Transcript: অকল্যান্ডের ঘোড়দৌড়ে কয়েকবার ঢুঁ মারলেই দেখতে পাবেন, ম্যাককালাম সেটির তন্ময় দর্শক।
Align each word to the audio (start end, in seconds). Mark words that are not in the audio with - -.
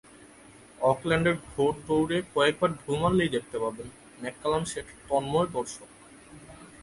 অকল্যান্ডের 0.81 1.35
ঘোড়দৌড়ে 1.49 2.17
কয়েকবার 2.35 2.69
ঢুঁ 2.79 2.95
মারলেই 3.01 3.33
দেখতে 3.35 3.57
পাবেন, 3.59 3.87
ম্যাককালাম 4.21 4.63
সেটির 4.65 4.99
তন্ময় 5.09 5.49
দর্শক। 5.53 5.89